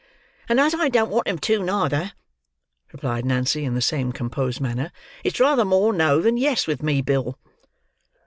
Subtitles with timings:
[0.49, 2.13] "And as I don't want 'em to, neither,"
[2.91, 4.91] replied Nancy in the same composed manner,
[5.23, 7.37] "it's rather more no than yes with me, Bill."